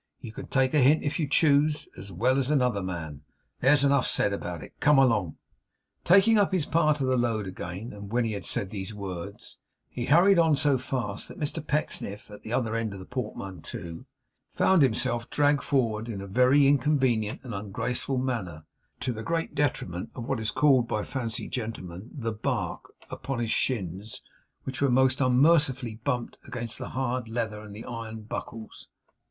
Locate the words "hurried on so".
10.05-10.79